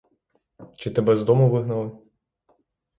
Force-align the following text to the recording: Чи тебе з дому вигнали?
Чи 0.79 0.91
тебе 0.91 1.15
з 1.17 1.23
дому 1.23 1.49
вигнали? 1.49 1.91